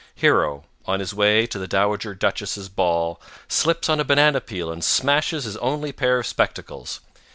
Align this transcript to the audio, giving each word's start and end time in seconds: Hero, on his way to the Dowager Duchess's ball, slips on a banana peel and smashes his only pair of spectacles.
Hero, 0.15 0.63
on 0.87 0.99
his 0.99 1.13
way 1.13 1.45
to 1.45 1.59
the 1.59 1.67
Dowager 1.67 2.15
Duchess's 2.15 2.69
ball, 2.69 3.21
slips 3.47 3.87
on 3.87 3.99
a 3.99 4.03
banana 4.03 4.41
peel 4.41 4.71
and 4.71 4.83
smashes 4.83 5.43
his 5.43 5.57
only 5.57 5.91
pair 5.91 6.17
of 6.17 6.25
spectacles. 6.25 7.01